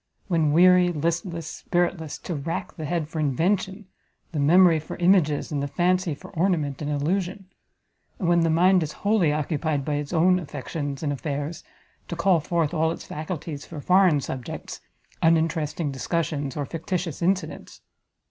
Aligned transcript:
when 0.27 0.51
weary, 0.51 0.91
listless, 0.91 1.45
spiritless, 1.45 2.17
to 2.17 2.33
rack 2.33 2.73
the 2.75 2.85
head 2.85 3.07
for 3.07 3.19
invention, 3.19 3.85
the 4.31 4.39
memory 4.39 4.79
for 4.79 4.95
images, 4.95 5.51
and 5.51 5.61
the 5.61 5.67
fancy 5.67 6.15
for 6.15 6.31
ornament 6.31 6.81
and 6.81 6.89
illusion; 6.89 7.45
and 8.17 8.27
when 8.27 8.39
the 8.39 8.49
mind 8.49 8.81
is 8.81 8.93
wholly 9.05 9.31
occupied 9.31 9.85
by 9.85 9.93
its 9.93 10.11
own 10.11 10.39
affections 10.39 11.03
and 11.03 11.13
affairs, 11.13 11.63
to 12.07 12.15
call 12.15 12.39
forth 12.39 12.73
all 12.73 12.89
its 12.91 13.05
faculties 13.05 13.63
for 13.63 13.79
foreign 13.79 14.19
subjects, 14.19 14.81
uninteresting 15.21 15.91
discussions, 15.91 16.57
or 16.57 16.65
fictitious 16.65 17.21
incidents! 17.21 17.81